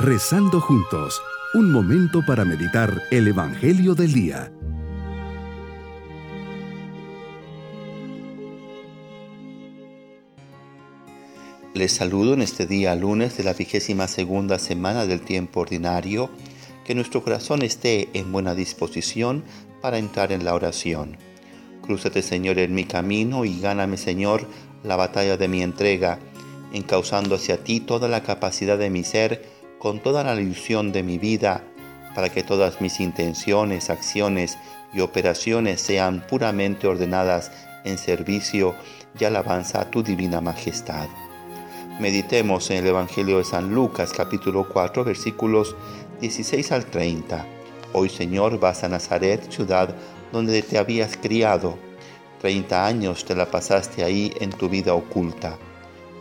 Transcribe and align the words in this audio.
Rezando 0.00 0.60
juntos, 0.60 1.20
un 1.54 1.72
momento 1.72 2.24
para 2.24 2.44
meditar 2.44 3.02
el 3.10 3.26
Evangelio 3.26 3.96
del 3.96 4.12
Día. 4.12 4.52
Les 11.74 11.90
saludo 11.90 12.34
en 12.34 12.42
este 12.42 12.64
día 12.66 12.94
lunes 12.94 13.36
de 13.36 13.42
la 13.42 13.54
vigésima 13.54 14.06
segunda 14.06 14.60
semana 14.60 15.04
del 15.04 15.20
tiempo 15.20 15.62
ordinario. 15.62 16.30
Que 16.84 16.94
nuestro 16.94 17.24
corazón 17.24 17.62
esté 17.62 18.08
en 18.12 18.30
buena 18.30 18.54
disposición 18.54 19.42
para 19.82 19.98
entrar 19.98 20.30
en 20.30 20.44
la 20.44 20.54
oración. 20.54 21.16
Crúzate 21.82 22.22
Señor 22.22 22.60
en 22.60 22.72
mi 22.72 22.84
camino 22.84 23.44
y 23.44 23.58
gáname 23.58 23.96
Señor 23.96 24.46
la 24.84 24.94
batalla 24.94 25.36
de 25.36 25.48
mi 25.48 25.60
entrega, 25.60 26.20
encauzando 26.72 27.34
hacia 27.34 27.64
ti 27.64 27.80
toda 27.80 28.06
la 28.06 28.22
capacidad 28.22 28.78
de 28.78 28.90
mi 28.90 29.02
ser 29.02 29.57
con 29.78 30.00
toda 30.00 30.24
la 30.24 30.34
ilusión 30.40 30.92
de 30.92 31.02
mi 31.02 31.18
vida, 31.18 31.62
para 32.14 32.30
que 32.30 32.42
todas 32.42 32.80
mis 32.80 33.00
intenciones, 33.00 33.90
acciones 33.90 34.58
y 34.92 35.00
operaciones 35.00 35.80
sean 35.80 36.26
puramente 36.26 36.86
ordenadas 36.86 37.52
en 37.84 37.98
servicio 37.98 38.74
y 39.18 39.24
alabanza 39.24 39.80
a 39.80 39.90
tu 39.90 40.02
divina 40.02 40.40
majestad. 40.40 41.06
Meditemos 42.00 42.70
en 42.70 42.78
el 42.78 42.86
Evangelio 42.88 43.38
de 43.38 43.44
San 43.44 43.74
Lucas 43.74 44.12
capítulo 44.12 44.68
4 44.68 45.04
versículos 45.04 45.76
16 46.20 46.72
al 46.72 46.86
30. 46.86 47.46
Hoy 47.92 48.08
Señor 48.08 48.58
vas 48.58 48.84
a 48.84 48.88
Nazaret, 48.88 49.50
ciudad 49.50 49.94
donde 50.32 50.62
te 50.62 50.78
habías 50.78 51.16
criado. 51.16 51.78
Treinta 52.40 52.86
años 52.86 53.24
te 53.24 53.34
la 53.34 53.46
pasaste 53.46 54.04
ahí 54.04 54.32
en 54.40 54.50
tu 54.50 54.68
vida 54.68 54.94
oculta 54.94 55.58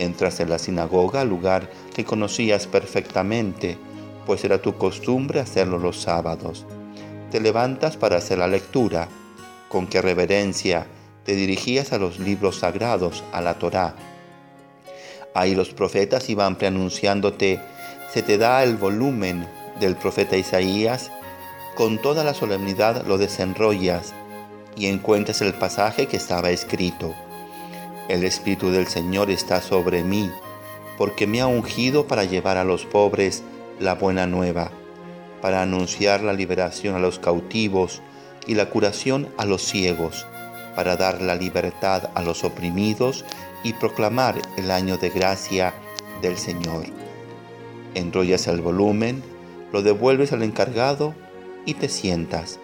Entras 0.00 0.40
en 0.40 0.48
la 0.48 0.58
sinagoga, 0.58 1.26
lugar 1.26 1.68
que 1.94 2.06
conocías 2.06 2.66
perfectamente, 2.66 3.76
pues 4.24 4.42
era 4.44 4.62
tu 4.62 4.78
costumbre 4.78 5.40
hacerlo 5.40 5.78
los 5.78 6.00
sábados. 6.00 6.64
Te 7.30 7.38
levantas 7.38 7.98
para 7.98 8.16
hacer 8.16 8.38
la 8.38 8.48
lectura. 8.48 9.08
Con 9.68 9.86
qué 9.86 10.00
reverencia 10.00 10.86
te 11.26 11.34
dirigías 11.34 11.92
a 11.92 11.98
los 11.98 12.18
libros 12.18 12.60
sagrados, 12.60 13.22
a 13.30 13.42
la 13.42 13.58
Torá. 13.58 13.94
Ahí 15.34 15.54
los 15.54 15.68
profetas 15.68 16.30
iban 16.30 16.56
preanunciándote, 16.56 17.60
se 18.10 18.22
te 18.22 18.38
da 18.38 18.62
el 18.64 18.78
volumen 18.78 19.46
del 19.80 19.96
profeta 19.96 20.38
Isaías, 20.38 21.10
con 21.74 22.00
toda 22.00 22.24
la 22.24 22.32
solemnidad 22.32 23.06
lo 23.06 23.18
desenrollas 23.18 24.14
y 24.76 24.86
encuentras 24.86 25.42
el 25.42 25.52
pasaje 25.52 26.06
que 26.06 26.16
estaba 26.16 26.48
escrito 26.48 27.14
el 28.10 28.24
Espíritu 28.24 28.70
del 28.70 28.88
Señor 28.88 29.30
está 29.30 29.60
sobre 29.62 30.02
mí, 30.02 30.32
porque 30.98 31.28
me 31.28 31.40
ha 31.40 31.46
ungido 31.46 32.08
para 32.08 32.24
llevar 32.24 32.56
a 32.56 32.64
los 32.64 32.84
pobres 32.84 33.44
la 33.78 33.94
buena 33.94 34.26
nueva, 34.26 34.72
para 35.40 35.62
anunciar 35.62 36.22
la 36.22 36.32
liberación 36.32 36.96
a 36.96 36.98
los 36.98 37.20
cautivos 37.20 38.02
y 38.48 38.56
la 38.56 38.68
curación 38.68 39.28
a 39.38 39.44
los 39.44 39.62
ciegos, 39.62 40.26
para 40.74 40.96
dar 40.96 41.22
la 41.22 41.36
libertad 41.36 42.10
a 42.14 42.22
los 42.22 42.42
oprimidos 42.42 43.24
y 43.62 43.74
proclamar 43.74 44.42
el 44.56 44.72
año 44.72 44.98
de 44.98 45.10
gracia 45.10 45.72
del 46.20 46.36
Señor. 46.36 46.86
Enrollas 47.94 48.48
el 48.48 48.60
volumen, 48.60 49.22
lo 49.72 49.82
devuelves 49.82 50.32
al 50.32 50.42
encargado 50.42 51.14
y 51.64 51.74
te 51.74 51.88
sientas. 51.88 52.58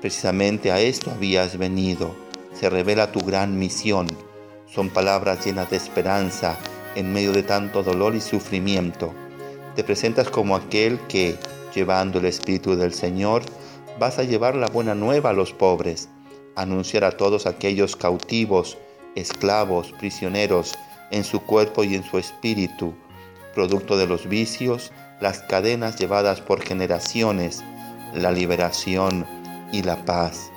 Precisamente 0.00 0.72
a 0.72 0.80
esto 0.80 1.10
habías 1.10 1.58
venido. 1.58 2.14
Se 2.54 2.70
revela 2.70 3.12
tu 3.12 3.20
gran 3.20 3.58
misión 3.58 4.06
son 4.74 4.90
palabras 4.90 5.44
llenas 5.44 5.70
de 5.70 5.76
esperanza 5.76 6.58
en 6.96 7.12
medio 7.12 7.32
de 7.32 7.42
tanto 7.42 7.82
dolor 7.82 8.16
y 8.16 8.20
sufrimiento. 8.20 9.14
Te 9.76 9.84
presentas 9.84 10.30
como 10.30 10.56
aquel 10.56 10.98
que, 11.08 11.36
llevando 11.74 12.18
el 12.18 12.24
Espíritu 12.26 12.76
del 12.76 12.92
Señor, 12.92 13.42
vas 13.98 14.18
a 14.18 14.24
llevar 14.24 14.56
la 14.56 14.66
buena 14.66 14.94
nueva 14.94 15.30
a 15.30 15.32
los 15.32 15.52
pobres, 15.52 16.08
anunciar 16.56 17.04
a 17.04 17.12
todos 17.12 17.46
aquellos 17.46 17.94
cautivos, 17.94 18.76
esclavos, 19.14 19.92
prisioneros, 19.98 20.74
en 21.10 21.22
su 21.22 21.40
cuerpo 21.40 21.84
y 21.84 21.94
en 21.94 22.02
su 22.02 22.18
espíritu, 22.18 22.94
producto 23.54 23.96
de 23.96 24.06
los 24.06 24.28
vicios, 24.28 24.92
las 25.20 25.40
cadenas 25.40 25.96
llevadas 25.96 26.40
por 26.40 26.60
generaciones, 26.60 27.62
la 28.12 28.32
liberación 28.32 29.24
y 29.72 29.82
la 29.82 30.04
paz. 30.04 30.50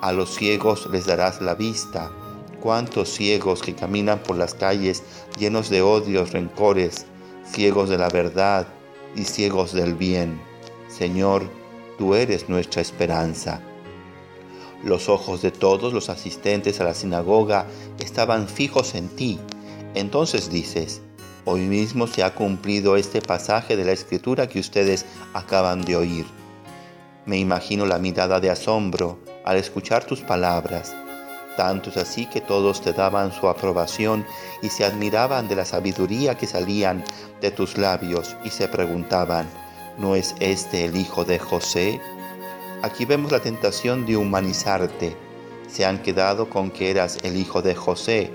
A 0.00 0.12
los 0.12 0.34
ciegos 0.34 0.88
les 0.90 1.04
darás 1.04 1.42
la 1.42 1.54
vista, 1.54 2.10
cuántos 2.60 3.08
ciegos 3.08 3.62
que 3.62 3.74
caminan 3.74 4.20
por 4.20 4.36
las 4.36 4.54
calles 4.54 5.02
llenos 5.38 5.70
de 5.70 5.82
odios, 5.82 6.32
rencores, 6.32 7.06
ciegos 7.44 7.88
de 7.88 7.98
la 7.98 8.08
verdad 8.08 8.68
y 9.16 9.24
ciegos 9.24 9.72
del 9.72 9.94
bien. 9.94 10.40
Señor, 10.88 11.50
tú 11.98 12.14
eres 12.14 12.48
nuestra 12.48 12.82
esperanza. 12.82 13.60
Los 14.84 15.08
ojos 15.08 15.42
de 15.42 15.50
todos 15.50 15.92
los 15.92 16.08
asistentes 16.08 16.80
a 16.80 16.84
la 16.84 16.94
sinagoga 16.94 17.66
estaban 17.98 18.48
fijos 18.48 18.94
en 18.94 19.08
ti. 19.08 19.38
Entonces 19.94 20.50
dices, 20.50 21.02
hoy 21.44 21.60
mismo 21.62 22.06
se 22.06 22.22
ha 22.22 22.34
cumplido 22.34 22.96
este 22.96 23.20
pasaje 23.20 23.76
de 23.76 23.84
la 23.84 23.92
escritura 23.92 24.48
que 24.48 24.60
ustedes 24.60 25.04
acaban 25.34 25.82
de 25.82 25.96
oír. 25.96 26.26
Me 27.26 27.38
imagino 27.38 27.84
la 27.84 27.98
mirada 27.98 28.40
de 28.40 28.50
asombro 28.50 29.18
al 29.44 29.58
escuchar 29.58 30.04
tus 30.04 30.20
palabras 30.20 30.94
tanto 31.60 31.90
así 32.00 32.24
que 32.24 32.40
todos 32.40 32.80
te 32.80 32.94
daban 32.94 33.34
su 33.34 33.46
aprobación 33.46 34.24
y 34.62 34.70
se 34.70 34.82
admiraban 34.82 35.46
de 35.46 35.56
la 35.56 35.66
sabiduría 35.66 36.34
que 36.34 36.46
salían 36.46 37.04
de 37.42 37.50
tus 37.50 37.76
labios 37.76 38.34
y 38.42 38.48
se 38.48 38.66
preguntaban, 38.66 39.46
¿no 39.98 40.16
es 40.16 40.34
este 40.40 40.86
el 40.86 40.96
hijo 40.96 41.26
de 41.26 41.38
José? 41.38 42.00
Aquí 42.80 43.04
vemos 43.04 43.30
la 43.30 43.40
tentación 43.40 44.06
de 44.06 44.16
humanizarte. 44.16 45.14
Se 45.68 45.84
han 45.84 45.98
quedado 45.98 46.48
con 46.48 46.70
que 46.70 46.90
eras 46.90 47.18
el 47.24 47.36
hijo 47.36 47.60
de 47.60 47.74
José 47.74 48.30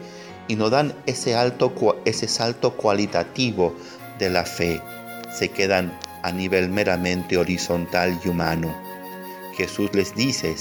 y 0.48 0.56
no 0.56 0.70
dan 0.70 0.94
ese, 1.08 1.34
alto, 1.34 1.74
ese 2.06 2.28
salto 2.28 2.78
cualitativo 2.78 3.74
de 4.20 4.30
la 4.30 4.46
fe. 4.46 4.84
Se 5.36 5.50
quedan 5.50 5.98
a 6.22 6.32
nivel 6.32 6.70
meramente 6.70 7.40
horizontal 7.40 8.20
y 8.24 8.30
humano. 8.30 8.85
Jesús 9.56 9.90
les 9.94 10.14
dice, 10.16 10.56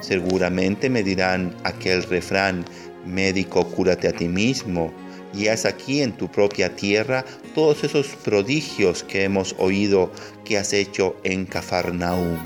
seguramente 0.00 0.90
me 0.90 1.02
dirán 1.02 1.54
aquel 1.64 2.02
refrán, 2.04 2.64
médico, 3.06 3.66
cúrate 3.66 4.08
a 4.08 4.12
ti 4.12 4.28
mismo, 4.28 4.92
y 5.32 5.48
haz 5.48 5.64
aquí 5.64 6.02
en 6.02 6.12
tu 6.12 6.30
propia 6.30 6.74
tierra 6.74 7.24
todos 7.54 7.84
esos 7.84 8.08
prodigios 8.08 9.04
que 9.04 9.24
hemos 9.24 9.54
oído 9.58 10.10
que 10.44 10.58
has 10.58 10.72
hecho 10.72 11.16
en 11.22 11.46
Cafarnaúm. 11.46 12.38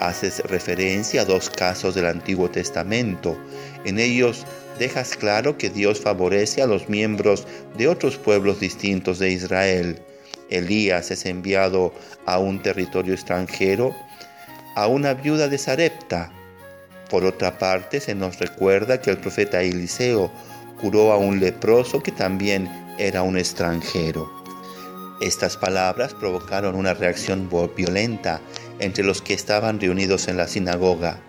Haces 0.00 0.40
referencia 0.40 1.22
a 1.22 1.24
dos 1.24 1.50
casos 1.50 1.94
del 1.94 2.06
Antiguo 2.06 2.50
Testamento. 2.50 3.36
En 3.84 3.98
ellos 3.98 4.44
dejas 4.78 5.16
claro 5.16 5.58
que 5.58 5.70
Dios 5.70 6.00
favorece 6.00 6.62
a 6.62 6.66
los 6.66 6.88
miembros 6.88 7.46
de 7.76 7.88
otros 7.88 8.16
pueblos 8.16 8.60
distintos 8.60 9.18
de 9.18 9.30
Israel. 9.30 10.00
Elías 10.50 11.10
es 11.10 11.24
enviado 11.24 11.92
a 12.26 12.38
un 12.38 12.62
territorio 12.62 13.14
extranjero 13.14 13.94
a 14.74 14.86
una 14.86 15.14
viuda 15.14 15.48
de 15.48 15.58
Sarepta. 15.58 16.32
Por 17.10 17.24
otra 17.24 17.58
parte, 17.58 18.00
se 18.00 18.14
nos 18.14 18.38
recuerda 18.38 19.00
que 19.00 19.10
el 19.10 19.18
profeta 19.18 19.62
Eliseo 19.62 20.30
curó 20.80 21.12
a 21.12 21.18
un 21.18 21.40
leproso 21.40 22.02
que 22.02 22.12
también 22.12 22.68
era 22.98 23.22
un 23.22 23.36
extranjero. 23.36 24.30
Estas 25.20 25.56
palabras 25.56 26.14
provocaron 26.14 26.74
una 26.74 26.94
reacción 26.94 27.48
violenta 27.76 28.40
entre 28.80 29.04
los 29.04 29.22
que 29.22 29.34
estaban 29.34 29.80
reunidos 29.80 30.26
en 30.26 30.36
la 30.36 30.48
sinagoga. 30.48 31.20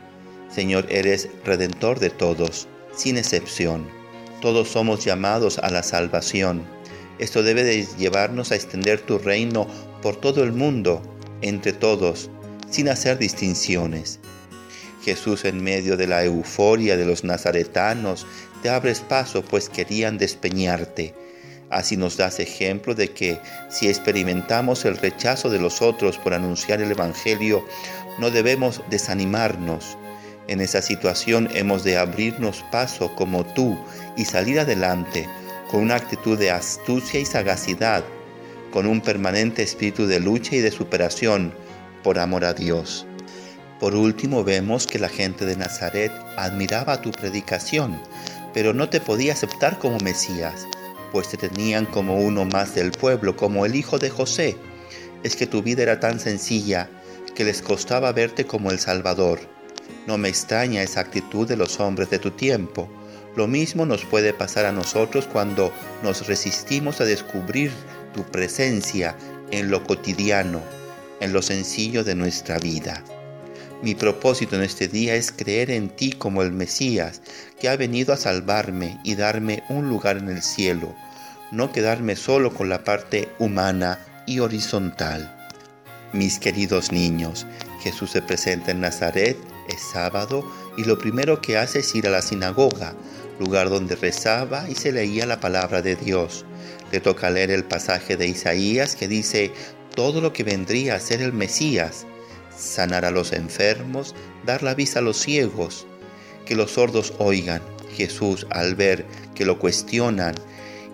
Señor, 0.50 0.88
eres 0.90 1.30
redentor 1.46 2.00
de 2.00 2.10
todos, 2.10 2.68
sin 2.96 3.18
excepción. 3.18 3.88
Todos 4.42 4.70
somos 4.70 5.06
llamados 5.06 5.60
a 5.60 5.70
la 5.70 5.84
salvación. 5.84 6.64
Esto 7.20 7.44
debe 7.44 7.64
de 7.64 7.86
llevarnos 7.98 8.52
a 8.52 8.56
extender 8.56 9.02
tu 9.02 9.20
reino 9.20 9.68
por 10.02 10.16
todo 10.16 10.44
el 10.44 10.54
mundo, 10.54 11.02
entre 11.42 11.74
todos, 11.74 12.30
sin 12.74 12.90
hacer 12.90 13.20
distinciones. 13.20 14.20
Jesús 15.06 15.46
en 15.46 15.64
medio 15.64 15.96
de 15.96 16.08
la 16.08 16.24
euforia 16.24 16.98
de 16.98 17.06
los 17.06 17.24
nazaretanos, 17.24 18.26
te 18.64 18.70
abres 18.70 19.02
paso 19.02 19.44
pues 19.44 19.70
querían 19.70 20.18
despeñarte. 20.18 21.14
Así 21.70 21.98
nos 21.98 22.18
das 22.18 22.40
ejemplo 22.40 22.96
de 22.96 23.12
que 23.12 23.38
si 23.70 23.90
experimentamos 23.90 24.86
el 24.86 24.98
rechazo 24.98 25.52
de 25.52 25.60
los 25.60 25.84
otros 25.84 26.18
por 26.18 26.34
anunciar 26.34 26.82
el 26.82 26.90
Evangelio, 26.90 27.64
no 28.18 28.32
debemos 28.32 28.82
desanimarnos. 28.90 29.96
En 30.48 30.60
esa 30.60 30.82
situación 30.82 31.50
hemos 31.54 31.84
de 31.84 31.98
abrirnos 31.98 32.66
paso 32.72 33.14
como 33.14 33.46
tú 33.46 33.78
y 34.18 34.26
salir 34.26 34.60
adelante 34.60 35.28
con 35.70 35.82
una 35.82 35.96
actitud 35.96 36.40
de 36.40 36.50
astucia 36.50 37.20
y 37.20 37.26
sagacidad, 37.26 38.04
con 38.72 38.88
un 38.88 39.00
permanente 39.00 39.62
espíritu 39.62 40.08
de 40.08 40.20
lucha 40.20 40.56
y 40.56 40.60
de 40.60 40.72
superación, 40.72 41.54
por 42.04 42.20
amor 42.20 42.46
a 42.46 42.54
Dios. 42.54 43.08
Por 43.80 43.96
último 43.96 44.44
vemos 44.44 44.86
que 44.86 45.00
la 45.00 45.10
gente 45.10 45.46
de 45.46 45.58
Nazaret 45.58 46.12
admiraba 46.38 47.02
tu 47.02 47.12
predicación, 47.12 48.00
pero 48.54 48.74
no 48.74 48.90
te 48.90 49.02
podía 49.02 49.34
aceptar 49.34 49.80
como 49.80 49.98
Mesías, 50.00 50.68
pues 51.12 51.30
te 51.30 51.38
tenían 51.38 51.86
como 51.86 52.18
uno 52.18 52.46
más 52.46 52.76
del 52.76 52.92
pueblo, 52.92 53.36
como 53.36 53.66
el 53.66 53.76
hijo 53.76 54.00
de 54.00 54.10
José. 54.10 54.56
es 55.24 55.36
que 55.36 55.48
tu 55.48 55.64
vida 55.64 55.84
era 55.84 56.00
tan 56.00 56.20
sencilla 56.20 56.90
que 57.34 57.46
les 57.46 57.62
costaba 57.62 58.12
verte 58.12 58.46
como 58.46 58.72
el 58.72 58.80
Salvador. 58.80 59.40
No 60.06 60.18
me 60.18 60.28
extraña 60.30 60.82
esa 60.82 61.00
actitud 61.00 61.48
de 61.48 61.56
los 61.56 61.80
hombres 61.80 62.10
de 62.10 62.20
tu 62.20 62.32
tiempo. 62.32 62.90
Lo 63.36 63.48
mismo 63.48 63.86
nos 63.86 64.06
puede 64.06 64.34
pasar 64.34 64.66
a 64.66 64.72
nosotros 64.72 65.28
cuando 65.32 65.72
nos 66.04 66.28
resistimos 66.28 67.00
a 67.00 67.06
descubrir 67.06 67.72
tu 68.14 68.24
presencia 68.24 69.16
en 69.52 69.72
lo 69.72 69.84
cotidiano, 69.84 70.62
en 71.24 71.32
lo 71.32 71.42
sencillo 71.42 72.04
de 72.04 72.16
nuestra 72.16 72.60
vida. 72.60 73.02
Mi 73.82 73.96
propósito 73.96 74.56
en 74.56 74.64
este 74.64 74.88
día 74.88 75.16
es 75.16 75.32
creer 75.32 75.72
en 75.72 75.90
ti 75.90 76.12
como 76.12 76.42
el 76.42 76.52
Mesías, 76.52 77.22
que 77.60 77.70
ha 77.70 77.78
venido 77.78 78.14
a 78.14 78.18
salvarme 78.18 79.00
y 79.04 79.16
darme 79.16 79.64
un 79.70 79.90
lugar 79.90 80.18
en 80.18 80.30
el 80.30 80.42
cielo, 80.42 80.94
no 81.52 81.72
quedarme 81.72 82.16
solo 82.16 82.54
con 82.54 82.68
la 82.70 82.84
parte 82.84 83.30
humana 83.40 84.00
y 84.28 84.40
horizontal. 84.40 85.34
Mis 86.12 86.40
queridos 86.40 86.92
niños, 86.92 87.46
Jesús 87.82 88.12
se 88.12 88.22
presenta 88.22 88.72
en 88.72 88.82
Nazaret, 88.82 89.38
es 89.70 89.82
sábado, 89.94 90.46
y 90.78 90.84
lo 90.84 90.98
primero 90.98 91.42
que 91.42 91.58
hace 91.58 91.80
es 91.80 91.96
ir 91.96 92.08
a 92.08 92.12
la 92.12 92.22
sinagoga, 92.22 92.94
lugar 93.40 93.70
donde 93.70 93.96
rezaba 93.96 94.70
y 94.70 94.76
se 94.76 94.92
leía 94.92 95.26
la 95.26 95.40
palabra 95.40 95.82
de 95.82 95.96
Dios. 95.96 96.46
Le 96.92 97.00
toca 97.00 97.30
leer 97.30 97.50
el 97.50 97.64
pasaje 97.64 98.18
de 98.18 98.28
Isaías 98.28 98.96
que 98.96 99.08
dice 99.08 99.52
todo 99.96 100.22
lo 100.22 100.34
que 100.34 100.44
vendría 100.44 100.96
a 100.96 101.00
ser 101.00 101.22
el 101.22 101.34
Mesías, 101.34 102.06
sanar 102.56 103.06
a 103.06 103.12
los 103.12 103.32
enfermos, 103.34 104.16
dar 104.46 104.64
la 104.64 104.76
vista 104.76 105.00
a 105.00 105.04
los 105.04 105.18
ciegos, 105.18 105.86
que 106.46 106.56
los 106.56 106.72
sordos 106.72 107.14
oigan. 107.20 107.62
Jesús, 107.96 108.48
al 108.50 108.76
ver 108.76 109.06
que 109.36 109.46
lo 109.46 109.60
cuestionan 109.60 110.34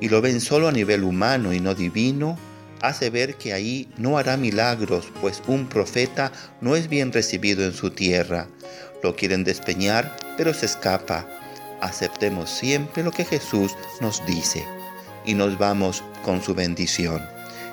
y 0.02 0.10
lo 0.10 0.22
ven 0.22 0.42
solo 0.42 0.68
a 0.68 0.72
nivel 0.72 1.04
humano 1.04 1.54
y 1.54 1.60
no 1.60 1.74
divino, 1.74 2.38
hace 2.82 3.10
ver 3.10 3.36
que 3.36 3.54
ahí 3.54 3.90
no 3.98 4.18
hará 4.18 4.38
milagros, 4.38 5.08
pues 5.22 5.42
un 5.48 5.68
profeta 5.68 6.32
no 6.62 6.76
es 6.76 6.90
bien 6.90 7.12
recibido 7.12 7.64
en 7.64 7.74
su 7.74 7.92
tierra. 7.92 8.48
Lo 9.02 9.16
quieren 9.16 9.44
despeñar, 9.44 10.18
pero 10.38 10.54
se 10.54 10.66
escapa. 10.66 11.26
Aceptemos 11.82 12.50
siempre 12.50 13.04
lo 13.04 13.12
que 13.12 13.24
Jesús 13.24 13.76
nos 14.02 14.26
dice 14.26 14.66
y 15.26 15.34
nos 15.34 15.58
vamos 15.58 16.04
con 16.24 16.44
su 16.44 16.54
bendición. 16.54 17.39